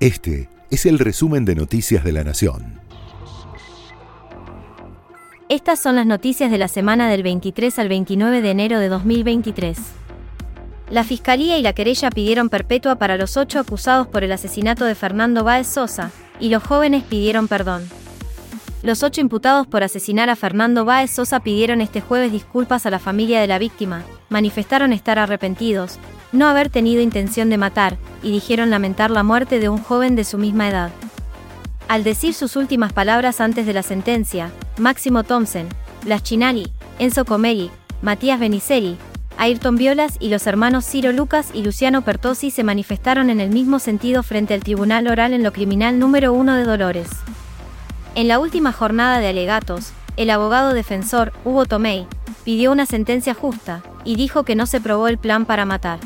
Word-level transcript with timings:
Este 0.00 0.48
es 0.70 0.86
el 0.86 0.98
resumen 0.98 1.44
de 1.44 1.54
Noticias 1.54 2.02
de 2.02 2.12
la 2.12 2.24
Nación. 2.24 2.80
Estas 5.50 5.78
son 5.78 5.94
las 5.94 6.06
noticias 6.06 6.50
de 6.50 6.56
la 6.56 6.68
semana 6.68 7.10
del 7.10 7.22
23 7.22 7.78
al 7.78 7.90
29 7.90 8.40
de 8.40 8.50
enero 8.50 8.78
de 8.78 8.88
2023. 8.88 9.76
La 10.88 11.04
Fiscalía 11.04 11.58
y 11.58 11.62
la 11.62 11.74
querella 11.74 12.08
pidieron 12.08 12.48
perpetua 12.48 12.96
para 12.96 13.18
los 13.18 13.36
ocho 13.36 13.58
acusados 13.58 14.06
por 14.06 14.24
el 14.24 14.32
asesinato 14.32 14.86
de 14.86 14.94
Fernando 14.94 15.44
Báez 15.44 15.66
Sosa, 15.66 16.10
y 16.40 16.48
los 16.48 16.62
jóvenes 16.62 17.02
pidieron 17.02 17.46
perdón. 17.46 17.86
Los 18.82 19.02
ocho 19.02 19.20
imputados 19.20 19.66
por 19.66 19.82
asesinar 19.82 20.30
a 20.30 20.36
Fernando 20.36 20.86
Báez 20.86 21.10
Sosa 21.10 21.40
pidieron 21.40 21.82
este 21.82 22.00
jueves 22.00 22.32
disculpas 22.32 22.86
a 22.86 22.90
la 22.90 23.00
familia 23.00 23.38
de 23.42 23.48
la 23.48 23.58
víctima, 23.58 24.02
manifestaron 24.30 24.94
estar 24.94 25.18
arrepentidos, 25.18 25.98
no 26.32 26.46
haber 26.46 26.70
tenido 26.70 27.00
intención 27.00 27.50
de 27.50 27.58
matar, 27.58 27.96
y 28.22 28.30
dijeron 28.30 28.70
lamentar 28.70 29.10
la 29.10 29.22
muerte 29.22 29.58
de 29.58 29.68
un 29.68 29.82
joven 29.82 30.16
de 30.16 30.24
su 30.24 30.38
misma 30.38 30.68
edad. 30.68 30.90
Al 31.88 32.04
decir 32.04 32.34
sus 32.34 32.56
últimas 32.56 32.92
palabras 32.92 33.40
antes 33.40 33.66
de 33.66 33.72
la 33.72 33.82
sentencia, 33.82 34.52
Máximo 34.78 35.24
Thompson, 35.24 35.68
Blas 36.04 36.22
Chinali, 36.22 36.72
Enzo 36.98 37.24
Comeri, 37.24 37.70
Matías 38.02 38.38
Beniceri, 38.38 38.96
Ayrton 39.36 39.76
Violas 39.76 40.16
y 40.20 40.28
los 40.28 40.46
hermanos 40.46 40.84
Ciro 40.84 41.12
Lucas 41.12 41.50
y 41.54 41.62
Luciano 41.62 42.02
Pertosi 42.02 42.50
se 42.50 42.62
manifestaron 42.62 43.30
en 43.30 43.40
el 43.40 43.50
mismo 43.50 43.78
sentido 43.78 44.22
frente 44.22 44.54
al 44.54 44.62
Tribunal 44.62 45.06
Oral 45.08 45.32
en 45.32 45.42
lo 45.42 45.52
Criminal 45.52 45.98
número 45.98 46.32
1 46.32 46.56
de 46.56 46.64
Dolores. 46.64 47.08
En 48.14 48.28
la 48.28 48.38
última 48.38 48.70
jornada 48.72 49.18
de 49.18 49.28
alegatos, 49.28 49.92
el 50.16 50.30
abogado 50.30 50.74
defensor, 50.74 51.32
Hugo 51.44 51.64
Tomei, 51.64 52.06
pidió 52.44 52.70
una 52.70 52.84
sentencia 52.84 53.32
justa, 53.32 53.82
y 54.04 54.16
dijo 54.16 54.44
que 54.44 54.56
no 54.56 54.66
se 54.66 54.80
probó 54.80 55.08
el 55.08 55.18
plan 55.18 55.46
para 55.46 55.64
matar. 55.64 56.00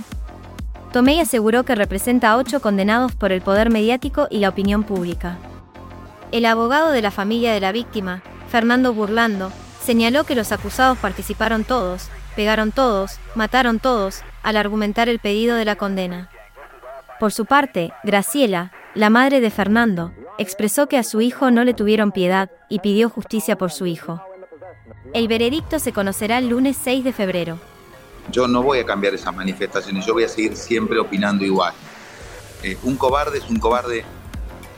Tomei 0.95 1.19
aseguró 1.19 1.65
que 1.65 1.75
representa 1.75 2.31
a 2.31 2.37
ocho 2.37 2.63
condenados 2.63 3.17
por 3.17 3.33
el 3.33 3.43
poder 3.43 3.69
mediático 3.69 4.29
y 4.31 4.39
la 4.39 4.49
opinión 4.49 4.85
pública. 4.85 5.39
El 6.31 6.47
abogado 6.47 6.93
de 6.93 7.03
la 7.03 7.11
familia 7.11 7.53
de 7.53 7.59
la 7.59 7.73
víctima, 7.73 8.23
Fernando 8.49 8.95
Burlando, 8.95 9.51
señaló 9.83 10.23
que 10.23 10.37
los 10.37 10.53
acusados 10.53 10.97
participaron 10.99 11.65
todos, 11.65 12.11
pegaron 12.37 12.71
todos, 12.71 13.19
mataron 13.35 13.81
todos, 13.81 14.23
al 14.45 14.57
argumentar 14.57 15.09
el 15.09 15.19
pedido 15.19 15.57
de 15.57 15.65
la 15.65 15.75
condena. 15.75 16.31
Por 17.19 17.33
su 17.33 17.45
parte, 17.45 17.93
Graciela, 18.05 18.71
la 18.95 19.11
madre 19.11 19.41
de 19.41 19.51
Fernando, 19.51 20.13
expresó 20.39 20.87
que 20.87 20.97
a 20.97 21.03
su 21.03 21.21
hijo 21.21 21.51
no 21.51 21.65
le 21.65 21.75
tuvieron 21.75 22.13
piedad 22.13 22.53
y 22.69 22.79
pidió 22.79 23.11
justicia 23.11 23.59
por 23.59 23.73
su 23.73 23.87
hijo. 23.87 24.23
El 25.13 25.27
veredicto 25.27 25.81
se 25.81 25.93
conocerá 25.93 26.39
el 26.39 26.51
lunes 26.51 26.77
6 26.81 27.03
de 27.03 27.13
febrero 27.13 27.74
yo 28.31 28.49
no 28.49 28.63
voy 28.63 28.79
a 28.79 28.87
cambiar 28.87 29.15
esas 29.15 29.35
manifestaciones, 29.35 30.07
yo 30.07 30.15
voy 30.15 30.25
a 30.25 30.29
seguir 30.29 30.57
siempre 30.57 30.99
opinando 30.99 31.45
igual. 31.45 31.73
Eh, 32.63 32.79
un 32.83 32.97
cobarde 32.97 33.39
es 33.39 33.49
un 33.51 33.59
cobarde 33.59 34.05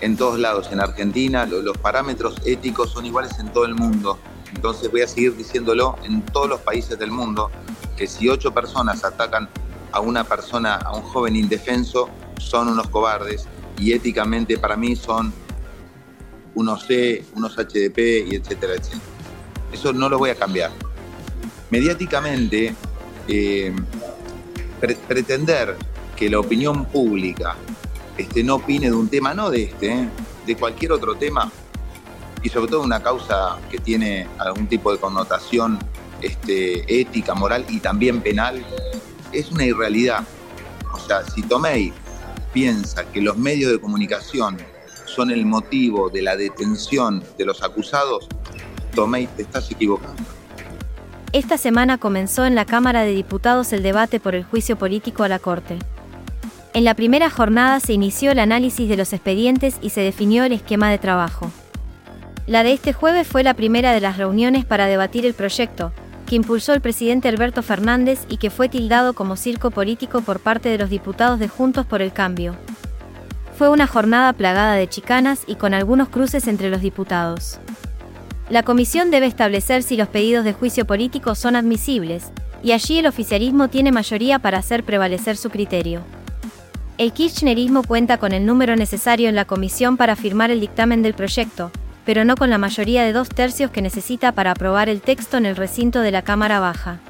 en 0.00 0.16
todos 0.16 0.38
lados, 0.38 0.68
en 0.72 0.80
Argentina, 0.80 1.46
los 1.46 1.78
parámetros 1.78 2.36
éticos 2.44 2.90
son 2.90 3.06
iguales 3.06 3.38
en 3.38 3.52
todo 3.52 3.64
el 3.64 3.74
mundo. 3.74 4.18
Entonces 4.54 4.90
voy 4.90 5.02
a 5.02 5.08
seguir 5.08 5.36
diciéndolo 5.36 5.96
en 6.04 6.22
todos 6.22 6.48
los 6.48 6.60
países 6.60 6.98
del 6.98 7.10
mundo, 7.10 7.50
que 7.96 8.06
si 8.06 8.28
ocho 8.28 8.52
personas 8.52 9.04
atacan 9.04 9.48
a 9.92 10.00
una 10.00 10.24
persona, 10.24 10.76
a 10.76 10.94
un 10.94 11.02
joven 11.02 11.36
indefenso, 11.36 12.10
son 12.38 12.68
unos 12.68 12.88
cobardes 12.88 13.46
y 13.78 13.92
éticamente 13.92 14.58
para 14.58 14.76
mí 14.76 14.96
son 14.96 15.32
unos 16.54 16.84
C, 16.86 17.24
unos 17.34 17.56
HDP 17.56 17.98
y 18.28 18.36
etcétera, 18.36 18.74
etcétera. 18.74 19.02
Eso 19.72 19.92
no 19.92 20.08
lo 20.08 20.18
voy 20.18 20.30
a 20.30 20.34
cambiar. 20.34 20.70
Mediáticamente 21.70 22.74
eh, 23.28 23.74
pretender 25.08 25.76
que 26.16 26.30
la 26.30 26.40
opinión 26.40 26.86
pública 26.86 27.56
este, 28.16 28.42
no 28.42 28.56
opine 28.56 28.86
de 28.86 28.96
un 28.96 29.08
tema, 29.08 29.34
no 29.34 29.50
de 29.50 29.64
este, 29.64 29.92
¿eh? 29.92 30.08
de 30.46 30.56
cualquier 30.56 30.92
otro 30.92 31.14
tema, 31.16 31.50
y 32.42 32.48
sobre 32.48 32.70
todo 32.70 32.82
una 32.82 33.02
causa 33.02 33.58
que 33.70 33.78
tiene 33.78 34.26
algún 34.38 34.66
tipo 34.66 34.92
de 34.92 34.98
connotación 34.98 35.78
este, 36.22 37.00
ética, 37.00 37.34
moral 37.34 37.66
y 37.68 37.80
también 37.80 38.20
penal, 38.20 38.64
es 39.32 39.50
una 39.50 39.64
irrealidad. 39.64 40.24
O 40.92 40.98
sea, 40.98 41.24
si 41.24 41.42
Tomei 41.42 41.92
piensa 42.52 43.04
que 43.10 43.20
los 43.20 43.36
medios 43.36 43.72
de 43.72 43.80
comunicación 43.80 44.56
son 45.04 45.30
el 45.30 45.44
motivo 45.44 46.08
de 46.08 46.22
la 46.22 46.36
detención 46.36 47.22
de 47.36 47.44
los 47.44 47.62
acusados, 47.62 48.28
Tomei, 48.94 49.26
te 49.26 49.42
estás 49.42 49.70
equivocando. 49.70 50.22
Esta 51.32 51.58
semana 51.58 51.98
comenzó 51.98 52.46
en 52.46 52.54
la 52.54 52.64
Cámara 52.64 53.02
de 53.02 53.12
Diputados 53.12 53.72
el 53.72 53.82
debate 53.82 54.20
por 54.20 54.34
el 54.34 54.44
juicio 54.44 54.76
político 54.76 55.22
a 55.22 55.28
la 55.28 55.38
Corte. 55.38 55.78
En 56.72 56.84
la 56.84 56.94
primera 56.94 57.30
jornada 57.30 57.80
se 57.80 57.92
inició 57.92 58.30
el 58.30 58.38
análisis 58.38 58.88
de 58.88 58.96
los 58.96 59.12
expedientes 59.12 59.76
y 59.80 59.90
se 59.90 60.02
definió 60.02 60.44
el 60.44 60.52
esquema 60.52 60.90
de 60.90 60.98
trabajo. 60.98 61.50
La 62.46 62.62
de 62.62 62.72
este 62.72 62.92
jueves 62.92 63.26
fue 63.26 63.42
la 63.42 63.54
primera 63.54 63.92
de 63.92 64.00
las 64.00 64.18
reuniones 64.18 64.64
para 64.64 64.86
debatir 64.86 65.26
el 65.26 65.34
proyecto, 65.34 65.92
que 66.26 66.36
impulsó 66.36 66.74
el 66.74 66.80
presidente 66.80 67.28
Alberto 67.28 67.62
Fernández 67.62 68.24
y 68.28 68.36
que 68.36 68.50
fue 68.50 68.68
tildado 68.68 69.14
como 69.14 69.36
circo 69.36 69.70
político 69.70 70.20
por 70.20 70.40
parte 70.40 70.68
de 70.68 70.78
los 70.78 70.90
diputados 70.90 71.38
de 71.38 71.48
Juntos 71.48 71.86
por 71.86 72.02
el 72.02 72.12
Cambio. 72.12 72.56
Fue 73.56 73.68
una 73.68 73.86
jornada 73.86 74.32
plagada 74.32 74.74
de 74.74 74.88
chicanas 74.88 75.42
y 75.46 75.56
con 75.56 75.72
algunos 75.72 76.08
cruces 76.08 76.46
entre 76.46 76.70
los 76.70 76.82
diputados. 76.82 77.58
La 78.48 78.62
comisión 78.62 79.10
debe 79.10 79.26
establecer 79.26 79.82
si 79.82 79.96
los 79.96 80.06
pedidos 80.06 80.44
de 80.44 80.52
juicio 80.52 80.86
político 80.86 81.34
son 81.34 81.56
admisibles, 81.56 82.30
y 82.62 82.72
allí 82.72 82.98
el 82.98 83.06
oficialismo 83.06 83.68
tiene 83.68 83.90
mayoría 83.90 84.38
para 84.38 84.58
hacer 84.58 84.84
prevalecer 84.84 85.36
su 85.36 85.50
criterio. 85.50 86.02
El 86.96 87.12
kirchnerismo 87.12 87.82
cuenta 87.82 88.18
con 88.18 88.32
el 88.32 88.46
número 88.46 88.76
necesario 88.76 89.28
en 89.28 89.34
la 89.34 89.46
comisión 89.46 89.96
para 89.96 90.14
firmar 90.14 90.52
el 90.52 90.60
dictamen 90.60 91.02
del 91.02 91.14
proyecto, 91.14 91.72
pero 92.04 92.24
no 92.24 92.36
con 92.36 92.48
la 92.48 92.56
mayoría 92.56 93.04
de 93.04 93.12
dos 93.12 93.28
tercios 93.28 93.72
que 93.72 93.82
necesita 93.82 94.30
para 94.30 94.52
aprobar 94.52 94.88
el 94.88 95.00
texto 95.00 95.36
en 95.36 95.44
el 95.44 95.56
recinto 95.56 96.00
de 96.00 96.12
la 96.12 96.22
Cámara 96.22 96.60
Baja. 96.60 97.00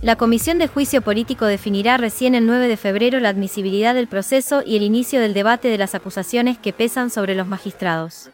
La 0.00 0.16
Comisión 0.16 0.58
de 0.58 0.68
Juicio 0.68 1.02
Político 1.02 1.44
definirá 1.44 1.98
recién 1.98 2.34
el 2.34 2.46
9 2.46 2.66
de 2.66 2.76
febrero 2.78 3.20
la 3.20 3.28
admisibilidad 3.28 3.94
del 3.94 4.08
proceso 4.08 4.62
y 4.64 4.76
el 4.76 4.82
inicio 4.82 5.20
del 5.20 5.34
debate 5.34 5.68
de 5.68 5.78
las 5.78 5.94
acusaciones 5.94 6.56
que 6.56 6.72
pesan 6.72 7.10
sobre 7.10 7.34
los 7.34 7.46
magistrados. 7.46 8.30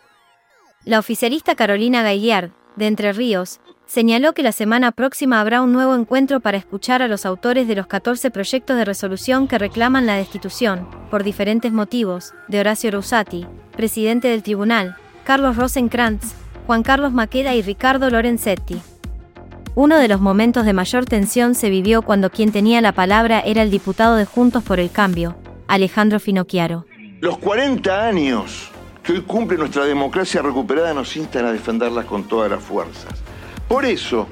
La 0.84 0.98
oficialista 0.98 1.54
Carolina 1.54 2.02
Gaillard, 2.02 2.50
de 2.74 2.88
Entre 2.88 3.12
Ríos, 3.12 3.60
señaló 3.86 4.32
que 4.32 4.42
la 4.42 4.50
semana 4.50 4.90
próxima 4.90 5.40
habrá 5.40 5.62
un 5.62 5.72
nuevo 5.72 5.94
encuentro 5.94 6.40
para 6.40 6.58
escuchar 6.58 7.02
a 7.02 7.08
los 7.08 7.24
autores 7.24 7.68
de 7.68 7.76
los 7.76 7.86
14 7.86 8.32
proyectos 8.32 8.76
de 8.76 8.84
resolución 8.84 9.46
que 9.46 9.58
reclaman 9.58 10.06
la 10.06 10.16
destitución, 10.16 10.88
por 11.08 11.22
diferentes 11.22 11.72
motivos, 11.72 12.34
de 12.48 12.58
Horacio 12.58 12.90
Rosati, 12.90 13.46
presidente 13.76 14.26
del 14.26 14.42
tribunal, 14.42 14.96
Carlos 15.22 15.56
Rosenkrantz, 15.56 16.34
Juan 16.66 16.82
Carlos 16.82 17.12
Maqueda 17.12 17.54
y 17.54 17.62
Ricardo 17.62 18.10
Lorenzetti. 18.10 18.80
Uno 19.76 19.98
de 19.98 20.08
los 20.08 20.20
momentos 20.20 20.64
de 20.64 20.72
mayor 20.72 21.04
tensión 21.04 21.54
se 21.54 21.70
vivió 21.70 22.02
cuando 22.02 22.28
quien 22.28 22.50
tenía 22.50 22.80
la 22.80 22.92
palabra 22.92 23.38
era 23.38 23.62
el 23.62 23.70
diputado 23.70 24.16
de 24.16 24.24
Juntos 24.24 24.64
por 24.64 24.80
el 24.80 24.90
Cambio, 24.90 25.36
Alejandro 25.68 26.18
Finocchiaro. 26.18 26.86
Los 27.20 27.38
40 27.38 28.08
años 28.08 28.72
que 29.02 29.12
hoy 29.12 29.22
cumple 29.22 29.58
nuestra 29.58 29.84
democracia 29.84 30.42
recuperada 30.42 30.94
nos 30.94 31.16
instan 31.16 31.46
a 31.46 31.52
defenderlas 31.52 32.04
con 32.04 32.24
todas 32.24 32.50
las 32.50 32.62
fuerzas. 32.62 33.12
Por 33.66 33.84
eso, 33.84 34.28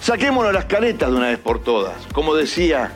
saquémonos 0.00 0.52
las 0.52 0.66
caretas 0.66 1.10
de 1.10 1.16
una 1.16 1.28
vez 1.28 1.38
por 1.38 1.60
todas, 1.62 1.94
como 2.12 2.34
decía 2.34 2.92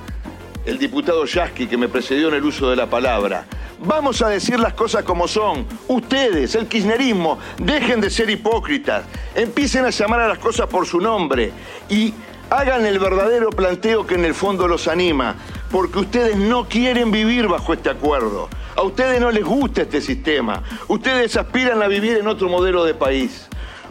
el 0.66 0.78
diputado 0.78 1.24
Yasky 1.24 1.66
que 1.66 1.76
me 1.76 1.88
precedió 1.88 2.28
en 2.28 2.34
el 2.34 2.44
uso 2.44 2.68
de 2.68 2.76
la 2.76 2.88
palabra. 2.88 3.46
Vamos 3.82 4.20
a 4.20 4.28
decir 4.28 4.60
las 4.60 4.74
cosas 4.74 5.04
como 5.04 5.26
son. 5.26 5.64
Ustedes, 5.88 6.54
el 6.54 6.66
kirchnerismo, 6.66 7.38
dejen 7.56 8.02
de 8.02 8.10
ser 8.10 8.28
hipócritas, 8.28 9.04
empiecen 9.34 9.86
a 9.86 9.90
llamar 9.90 10.20
a 10.20 10.28
las 10.28 10.38
cosas 10.38 10.66
por 10.66 10.86
su 10.86 11.00
nombre 11.00 11.50
y 11.88 12.12
hagan 12.50 12.84
el 12.84 12.98
verdadero 12.98 13.48
planteo 13.48 14.06
que 14.06 14.16
en 14.16 14.26
el 14.26 14.34
fondo 14.34 14.68
los 14.68 14.86
anima, 14.86 15.36
porque 15.70 16.00
ustedes 16.00 16.36
no 16.36 16.68
quieren 16.68 17.10
vivir 17.10 17.48
bajo 17.48 17.72
este 17.72 17.88
acuerdo. 17.88 18.50
A 18.80 18.82
ustedes 18.82 19.20
no 19.20 19.30
les 19.30 19.44
gusta 19.44 19.82
este 19.82 20.00
sistema. 20.00 20.62
Ustedes 20.88 21.36
aspiran 21.36 21.82
a 21.82 21.86
vivir 21.86 22.16
en 22.16 22.26
otro 22.26 22.48
modelo 22.48 22.82
de 22.82 22.94
país. 22.94 23.46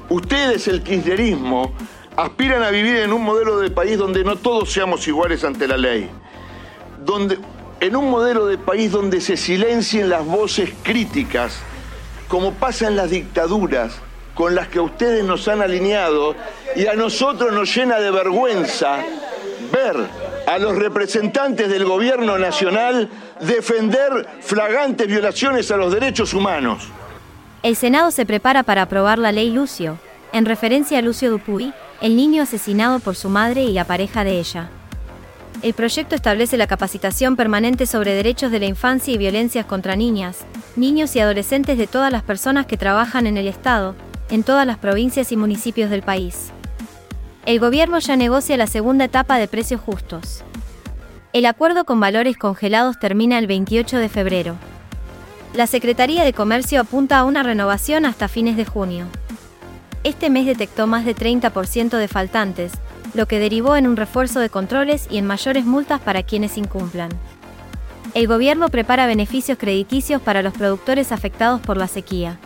Ustedes, 0.09 0.67
el 0.67 0.81
kirchnerismo, 0.81 1.75
aspiran 2.15 2.63
a 2.63 2.71
vivir 2.71 2.95
en 2.95 3.13
un 3.13 3.21
modelo 3.21 3.59
de 3.59 3.69
país 3.69 3.99
donde 3.99 4.23
no 4.23 4.37
todos 4.37 4.73
seamos 4.73 5.07
iguales 5.07 5.43
ante 5.43 5.67
la 5.67 5.77
ley. 5.77 6.09
Donde, 7.05 7.37
en 7.79 7.95
un 7.95 8.09
modelo 8.09 8.47
de 8.47 8.57
país 8.57 8.91
donde 8.91 9.21
se 9.21 9.37
silencien 9.37 10.09
las 10.09 10.25
voces 10.25 10.71
críticas, 10.81 11.59
como 12.27 12.53
pasa 12.53 12.87
en 12.87 12.95
las 12.95 13.11
dictaduras 13.11 13.93
con 14.33 14.55
las 14.55 14.69
que 14.69 14.79
ustedes 14.79 15.23
nos 15.23 15.47
han 15.47 15.61
alineado 15.61 16.33
y 16.75 16.87
a 16.87 16.95
nosotros 16.95 17.53
nos 17.53 17.75
llena 17.75 17.99
de 17.99 18.09
vergüenza 18.09 19.05
ver 19.71 19.97
a 20.47 20.57
los 20.57 20.75
representantes 20.75 21.69
del 21.69 21.85
gobierno 21.85 22.39
nacional 22.39 23.07
defender 23.41 24.27
flagantes 24.41 25.07
violaciones 25.07 25.71
a 25.71 25.77
los 25.77 25.93
derechos 25.93 26.33
humanos. 26.33 26.87
El 27.63 27.75
Senado 27.75 28.11
se 28.11 28.25
prepara 28.25 28.63
para 28.63 28.83
aprobar 28.83 29.17
la 29.19 29.31
ley 29.31 29.51
Lucio, 29.51 29.97
en 30.31 30.45
referencia 30.45 30.99
a 30.99 31.01
Lucio 31.01 31.29
Dupuy, 31.29 31.73
el 32.01 32.15
niño 32.15 32.43
asesinado 32.43 32.99
por 32.99 33.15
su 33.15 33.29
madre 33.29 33.63
y 33.63 33.73
la 33.73 33.85
pareja 33.85 34.23
de 34.23 34.39
ella. 34.39 34.69
El 35.61 35.73
proyecto 35.73 36.15
establece 36.15 36.55
la 36.55 36.67
capacitación 36.67 37.35
permanente 37.35 37.85
sobre 37.85 38.13
derechos 38.13 38.51
de 38.51 38.59
la 38.59 38.65
infancia 38.65 39.13
y 39.13 39.17
violencias 39.17 39.65
contra 39.65 39.97
niñas, 39.97 40.45
niños 40.77 41.15
y 41.15 41.19
adolescentes 41.19 41.77
de 41.77 41.87
todas 41.87 42.13
las 42.13 42.23
personas 42.23 42.65
que 42.65 42.77
trabajan 42.77 43.27
en 43.27 43.35
el 43.35 43.47
Estado, 43.47 43.95
en 44.29 44.43
todas 44.43 44.65
las 44.65 44.77
provincias 44.77 45.33
y 45.33 45.37
municipios 45.37 45.89
del 45.89 46.01
país. 46.01 46.51
El 47.45 47.59
gobierno 47.59 47.99
ya 47.99 48.15
negocia 48.15 48.55
la 48.55 48.67
segunda 48.67 49.05
etapa 49.05 49.37
de 49.37 49.49
precios 49.49 49.81
justos. 49.81 50.43
El 51.31 51.45
acuerdo 51.45 51.85
con 51.85 51.99
valores 51.99 52.37
congelados 52.37 52.97
termina 52.97 53.37
el 53.37 53.45
28 53.45 53.97
de 53.97 54.09
febrero. 54.09 54.55
La 55.53 55.67
Secretaría 55.67 56.23
de 56.23 56.33
Comercio 56.33 56.81
apunta 56.81 57.19
a 57.19 57.23
una 57.23 57.43
renovación 57.43 58.07
hasta 58.07 58.27
fines 58.27 58.57
de 58.57 58.65
junio. 58.65 59.05
Este 60.03 60.31
mes 60.31 60.47
detectó 60.47 60.87
más 60.87 61.05
de 61.05 61.15
30% 61.15 61.97
de 61.97 62.07
faltantes, 62.07 62.71
lo 63.13 63.27
que 63.27 63.37
derivó 63.37 63.75
en 63.75 63.85
un 63.85 63.95
refuerzo 63.95 64.39
de 64.39 64.49
controles 64.49 65.07
y 65.11 65.19
en 65.19 65.27
mayores 65.27 65.65
multas 65.65 66.01
para 66.01 66.23
quienes 66.23 66.57
incumplan. 66.57 67.09
El 68.15 68.25
gobierno 68.25 68.69
prepara 68.69 69.05
beneficios 69.05 69.59
crediticios 69.59 70.23
para 70.23 70.41
los 70.41 70.53
productores 70.53 71.11
afectados 71.11 71.61
por 71.61 71.77
la 71.77 71.87
sequía. 71.87 72.39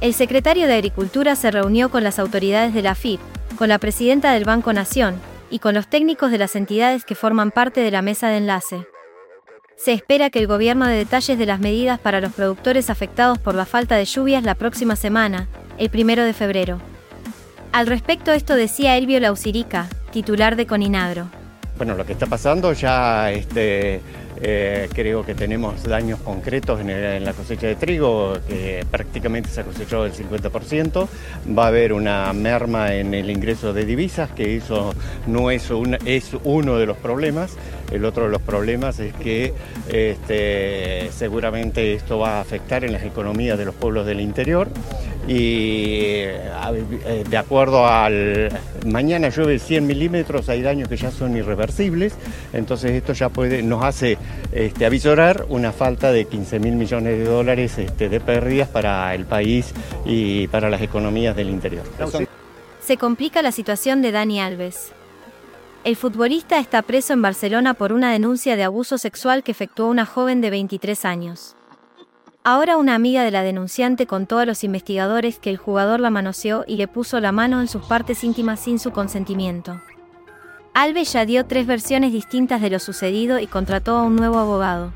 El 0.00 0.14
secretario 0.14 0.66
de 0.66 0.74
Agricultura 0.74 1.36
se 1.36 1.50
reunió 1.50 1.90
con 1.90 2.02
las 2.02 2.18
autoridades 2.18 2.72
de 2.72 2.80
la 2.80 2.94
FIP, 2.94 3.20
con 3.58 3.68
la 3.68 3.78
presidenta 3.78 4.32
del 4.32 4.46
Banco 4.46 4.72
Nación 4.72 5.20
y 5.50 5.58
con 5.58 5.74
los 5.74 5.88
técnicos 5.88 6.30
de 6.30 6.38
las 6.38 6.56
entidades 6.56 7.04
que 7.04 7.14
forman 7.14 7.50
parte 7.50 7.80
de 7.80 7.90
la 7.90 8.02
mesa 8.02 8.28
de 8.28 8.38
enlace. 8.38 8.86
Se 9.76 9.92
espera 9.92 10.30
que 10.30 10.38
el 10.38 10.46
gobierno 10.46 10.86
dé 10.86 10.94
detalles 10.94 11.38
de 11.38 11.46
las 11.46 11.58
medidas 11.58 11.98
para 11.98 12.20
los 12.20 12.32
productores 12.32 12.90
afectados 12.90 13.38
por 13.38 13.54
la 13.54 13.64
falta 13.64 13.96
de 13.96 14.04
lluvias 14.04 14.44
la 14.44 14.54
próxima 14.54 14.94
semana, 14.94 15.48
el 15.78 15.90
primero 15.90 16.22
de 16.22 16.34
febrero. 16.34 16.80
Al 17.72 17.86
respecto 17.86 18.32
esto 18.32 18.54
decía 18.54 18.96
Elvio 18.96 19.20
Lausirica, 19.20 19.88
titular 20.12 20.56
de 20.56 20.66
Coninagro. 20.66 21.39
Bueno, 21.80 21.94
lo 21.94 22.04
que 22.04 22.12
está 22.12 22.26
pasando 22.26 22.74
ya 22.74 23.32
este, 23.32 24.02
eh, 24.42 24.86
creo 24.92 25.24
que 25.24 25.34
tenemos 25.34 25.82
daños 25.82 26.20
concretos 26.20 26.78
en, 26.78 27.24
la 27.24 27.32
cosecha 27.32 27.68
de 27.68 27.74
trigo, 27.74 28.34
que 28.46 28.84
prácticamente 28.90 29.48
se 29.48 29.62
ha 29.62 29.64
cosechado 29.64 30.04
el 30.04 30.12
50%. 30.12 31.08
Va 31.58 31.64
a 31.64 31.68
haber 31.68 31.94
una 31.94 32.30
merma 32.34 32.92
en 32.92 33.14
el 33.14 33.30
ingreso 33.30 33.72
de 33.72 33.86
divisas, 33.86 34.30
que 34.32 34.58
eso 34.58 34.92
no 35.26 35.50
es, 35.50 35.70
es 36.04 36.36
uno 36.44 36.76
de 36.76 36.84
los 36.84 36.98
problemas. 36.98 37.56
El 37.90 38.04
otro 38.04 38.24
de 38.24 38.30
los 38.30 38.42
problemas 38.42 39.00
es 39.00 39.14
que 39.14 39.54
este, 39.88 41.10
seguramente 41.12 41.94
esto 41.94 42.18
va 42.18 42.36
a 42.36 42.40
afectar 42.42 42.84
en 42.84 42.92
las 42.92 43.04
economías 43.04 43.56
de 43.56 43.64
los 43.64 43.74
pueblos 43.74 44.04
del 44.04 44.20
interior 44.20 44.68
y 45.30 46.24
eh, 46.24 47.24
de 47.28 47.36
acuerdo 47.36 47.86
al 47.86 48.48
mañana 48.84 49.28
llueve 49.28 49.60
100 49.60 49.86
milímetros, 49.86 50.48
hay 50.48 50.60
daños 50.60 50.88
que 50.88 50.96
ya 50.96 51.12
son 51.12 51.36
irreversibles, 51.36 52.14
entonces 52.52 52.90
esto 52.90 53.12
ya 53.12 53.28
puede, 53.28 53.62
nos 53.62 53.84
hace 53.84 54.18
este, 54.50 54.84
avisorar 54.84 55.46
una 55.48 55.70
falta 55.70 56.10
de 56.10 56.24
15 56.24 56.58
mil 56.58 56.74
millones 56.74 57.16
de 57.16 57.24
dólares 57.26 57.78
este, 57.78 58.08
de 58.08 58.18
pérdidas 58.18 58.68
para 58.70 59.14
el 59.14 59.24
país 59.24 59.72
y 60.04 60.48
para 60.48 60.68
las 60.68 60.82
economías 60.82 61.36
del 61.36 61.50
interior. 61.50 61.84
Se 62.80 62.96
complica 62.96 63.40
la 63.40 63.52
situación 63.52 64.02
de 64.02 64.10
Dani 64.10 64.40
Alves. 64.40 64.90
El 65.84 65.94
futbolista 65.94 66.58
está 66.58 66.82
preso 66.82 67.12
en 67.12 67.22
Barcelona 67.22 67.74
por 67.74 67.92
una 67.92 68.10
denuncia 68.10 68.56
de 68.56 68.64
abuso 68.64 68.98
sexual 68.98 69.44
que 69.44 69.52
efectuó 69.52 69.86
una 69.86 70.06
joven 70.06 70.40
de 70.40 70.50
23 70.50 71.04
años. 71.04 71.54
Ahora 72.42 72.78
una 72.78 72.94
amiga 72.94 73.22
de 73.22 73.30
la 73.30 73.42
denunciante 73.42 74.06
contó 74.06 74.38
a 74.38 74.46
los 74.46 74.64
investigadores 74.64 75.38
que 75.38 75.50
el 75.50 75.58
jugador 75.58 76.00
la 76.00 76.08
manoseó 76.08 76.64
y 76.66 76.76
le 76.76 76.88
puso 76.88 77.20
la 77.20 77.32
mano 77.32 77.60
en 77.60 77.68
sus 77.68 77.84
partes 77.84 78.24
íntimas 78.24 78.60
sin 78.60 78.78
su 78.78 78.92
consentimiento. 78.92 79.78
Alves 80.72 81.12
ya 81.12 81.26
dio 81.26 81.44
tres 81.44 81.66
versiones 81.66 82.12
distintas 82.12 82.62
de 82.62 82.70
lo 82.70 82.78
sucedido 82.78 83.40
y 83.40 83.46
contrató 83.46 83.96
a 83.96 84.04
un 84.04 84.16
nuevo 84.16 84.38
abogado. 84.38 84.90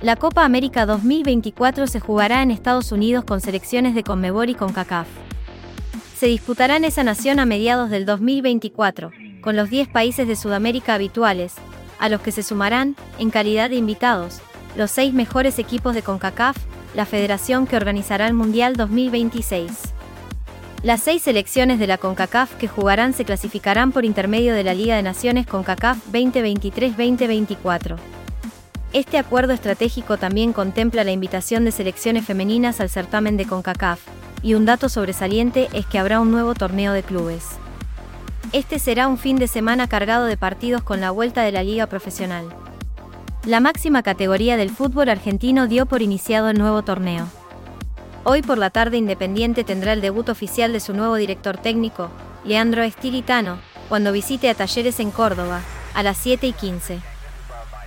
La 0.00 0.16
Copa 0.16 0.44
América 0.44 0.86
2024 0.86 1.86
se 1.86 2.00
jugará 2.00 2.42
en 2.42 2.50
Estados 2.50 2.90
Unidos 2.90 3.22
con 3.22 3.40
selecciones 3.40 3.94
de 3.94 4.02
Conmebol 4.02 4.48
y 4.48 4.54
CONCACAF. 4.54 5.06
Se 6.16 6.26
disputará 6.26 6.76
en 6.76 6.84
esa 6.84 7.04
nación 7.04 7.38
a 7.38 7.46
mediados 7.46 7.90
del 7.90 8.06
2024, 8.06 9.12
con 9.40 9.54
los 9.54 9.70
10 9.70 9.88
países 9.88 10.26
de 10.26 10.34
Sudamérica 10.34 10.94
habituales, 10.94 11.54
a 12.00 12.08
los 12.08 12.22
que 12.22 12.32
se 12.32 12.42
sumarán, 12.42 12.96
en 13.18 13.30
calidad 13.30 13.70
de 13.70 13.76
invitados, 13.76 14.40
los 14.76 14.90
seis 14.90 15.12
mejores 15.12 15.58
equipos 15.58 15.94
de 15.94 16.02
CONCACAF, 16.02 16.56
la 16.94 17.06
federación 17.06 17.66
que 17.66 17.76
organizará 17.76 18.26
el 18.26 18.34
Mundial 18.34 18.76
2026. 18.76 19.70
Las 20.82 21.02
seis 21.02 21.22
selecciones 21.22 21.78
de 21.78 21.86
la 21.86 21.98
CONCACAF 21.98 22.54
que 22.54 22.68
jugarán 22.68 23.12
se 23.12 23.24
clasificarán 23.24 23.92
por 23.92 24.04
intermedio 24.04 24.54
de 24.54 24.64
la 24.64 24.74
Liga 24.74 24.96
de 24.96 25.02
Naciones 25.02 25.46
CONCACAF 25.46 25.98
2023-2024. 26.10 27.96
Este 28.92 29.18
acuerdo 29.18 29.52
estratégico 29.52 30.16
también 30.16 30.52
contempla 30.52 31.04
la 31.04 31.12
invitación 31.12 31.64
de 31.64 31.70
selecciones 31.70 32.24
femeninas 32.24 32.80
al 32.80 32.88
certamen 32.88 33.36
de 33.36 33.46
CONCACAF, 33.46 34.00
y 34.42 34.54
un 34.54 34.64
dato 34.64 34.88
sobresaliente 34.88 35.68
es 35.72 35.84
que 35.86 35.98
habrá 35.98 36.18
un 36.18 36.30
nuevo 36.30 36.54
torneo 36.54 36.92
de 36.92 37.02
clubes. 37.02 37.44
Este 38.52 38.78
será 38.78 39.06
un 39.06 39.18
fin 39.18 39.36
de 39.36 39.48
semana 39.48 39.86
cargado 39.86 40.24
de 40.24 40.36
partidos 40.36 40.82
con 40.82 41.00
la 41.00 41.10
vuelta 41.10 41.42
de 41.42 41.52
la 41.52 41.62
liga 41.62 41.86
profesional. 41.86 42.46
La 43.46 43.60
máxima 43.60 44.02
categoría 44.02 44.58
del 44.58 44.68
fútbol 44.68 45.08
argentino 45.08 45.66
dio 45.66 45.86
por 45.86 46.02
iniciado 46.02 46.50
el 46.50 46.58
nuevo 46.58 46.82
torneo. 46.82 47.26
Hoy 48.22 48.42
por 48.42 48.58
la 48.58 48.68
tarde 48.68 48.98
Independiente 48.98 49.64
tendrá 49.64 49.94
el 49.94 50.02
debut 50.02 50.28
oficial 50.28 50.74
de 50.74 50.80
su 50.80 50.92
nuevo 50.92 51.14
director 51.14 51.56
técnico, 51.56 52.10
Leandro 52.44 52.82
Estilitano, 52.82 53.58
cuando 53.88 54.12
visite 54.12 54.50
a 54.50 54.54
Talleres 54.54 55.00
en 55.00 55.10
Córdoba, 55.10 55.62
a 55.94 56.02
las 56.02 56.18
7 56.18 56.48
y 56.48 56.52
15. 56.52 56.98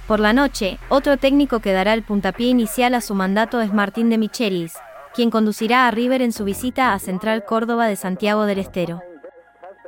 Por 0.08 0.20
la 0.20 0.34
noche, 0.34 0.80
otro 0.90 1.18
técnico 1.18 1.60
que 1.60 1.72
dará 1.72 1.94
el 1.94 2.02
puntapié 2.02 2.48
inicial 2.48 2.96
a 2.96 3.02
su 3.02 3.14
mandato 3.14 3.62
es 3.62 3.72
Martín 3.72 4.10
de 4.10 4.18
Michelis, 4.18 4.74
quien 5.14 5.30
conducirá 5.30 5.88
a 5.88 5.92
River 5.92 6.24
en 6.24 6.32
su 6.32 6.46
visita 6.46 6.94
a 6.94 7.00
Central 7.00 7.46
Córdoba 7.46 7.86
de 7.86 7.96
Santiago 7.96 8.46
del 8.46 8.58
Estero. 8.58 9.04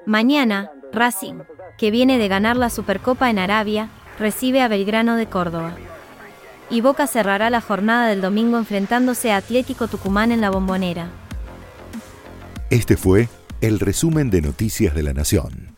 Mañana, 0.06 0.70
Racing, 0.94 1.40
que 1.80 1.90
viene 1.90 2.20
de 2.20 2.28
ganar 2.28 2.56
la 2.56 2.70
Supercopa 2.70 3.32
en 3.32 3.40
Arabia, 3.40 3.90
recibe 4.20 4.62
a 4.62 4.68
Belgrano 4.68 5.16
de 5.16 5.28
Córdoba. 5.28 5.76
Y 6.70 6.82
Boca 6.82 7.08
cerrará 7.08 7.50
la 7.50 7.62
jornada 7.62 8.08
del 8.08 8.22
domingo 8.22 8.58
enfrentándose 8.58 9.32
a 9.32 9.38
Atlético 9.38 9.88
Tucumán 9.88 10.32
en 10.32 10.42
la 10.42 10.50
Bombonera. 10.50 11.10
Este 12.70 12.98
fue 12.98 13.30
el 13.62 13.80
resumen 13.80 14.30
de 14.32 14.42
Noticias 14.42 14.96
de 14.96 15.04
la 15.04 15.14
Nación. 15.14 15.75